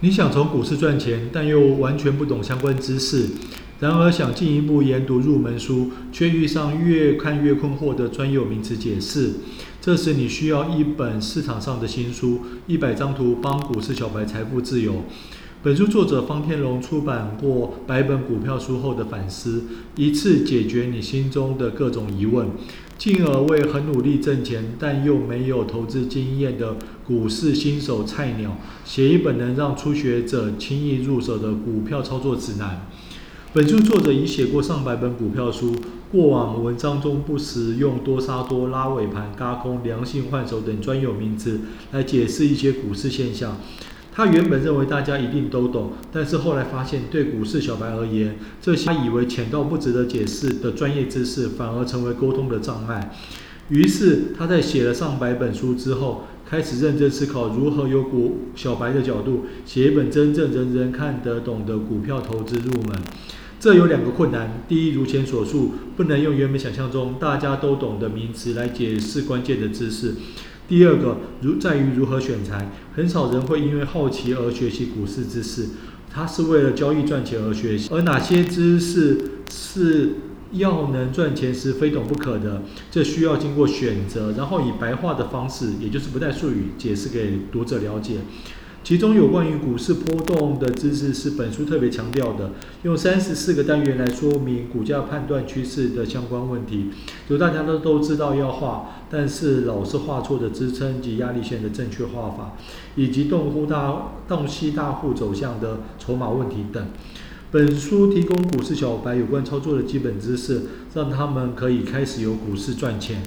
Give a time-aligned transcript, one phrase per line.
[0.00, 3.30] 你想从股市赚钱，但又完全不懂相关知识，
[3.80, 9.32] 然而想进一步研读入门书，却遇上越看越困惑的专有名词解释。
[9.80, 12.34] 这时你需要一本市场上的新书
[12.66, 14.92] 《一百张图帮股市小白财富自由》。
[15.62, 19.64] 本书作者方天龙出版过百本股票书后的反思，
[19.96, 22.46] 一次解决你心中的各种疑问，
[22.96, 32.86] 进而为很努力挣钱但又没有投资经验的股市新手菜鸟写一本能让初学者轻易入手的股票操作指南。
[33.52, 35.74] 本书作者已写过上百本股票书，
[36.12, 43.56] 过往文章中不时用多杀多、拉尾盘、嘎空、良性换手等专有名词来解释一些股市现象。
[44.16, 53.14] 他原本认为大家一定都懂，但是后来发现，对股市小白而言，这些他以为浅到不值得解释的专业知识，反而成为沟通的障碍。
[53.68, 62.98] 于是他在写了上百本书之后，开始认真思考如何由股小白的角度写一本真正人人看得懂的股票投资入门。
[63.60, 70.14] 这有两个困难：第一，如前所述，不能用原本想象中大家都懂的名词来解释关键的知识。
[70.68, 75.68] 第二个，如在于如何选材，很少人会因为好奇而学习股市知识，
[76.12, 79.16] 他是为了交易赚钱而学习，而哪些知识
[79.50, 80.14] 是
[80.52, 88.16] 要能赚钱时非懂不可的，这需要经过选择，然后以白话的方式，也就是不带术语，解释给读者了解。
[88.86, 92.52] 其中有关于股市波动的知识是本书特别强调的，
[92.84, 96.92] 用三十四个单元来说明股价判断趋势的相关问题，
[97.28, 102.56] 就大家都都知道要画，但是老是画错的支撑及压力线的正确画法，
[102.94, 106.86] 以及洞户大洞悉大户走向的筹码问题等。
[107.50, 110.62] 本书提供股市小白有关操作的基本知识，
[110.94, 113.20] 让他们可以开始由股市赚钱。